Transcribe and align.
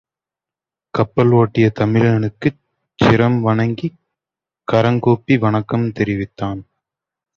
கப்பல் 0.93 1.31
ஒட்டிய 1.31 1.71
தமிழனுக்குச் 1.79 2.57
சிரம் 2.99 3.39
வணங்கிக் 3.41 3.99
கரங்கூப்பி 4.67 5.37
வணக்கம் 5.39 5.91
தெரிவித்தான். 5.91 6.61